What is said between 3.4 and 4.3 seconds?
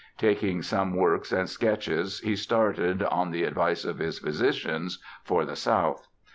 advice of his